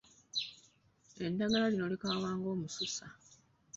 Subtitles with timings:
[1.25, 3.07] Eddagala lino likaawa nga Omususa.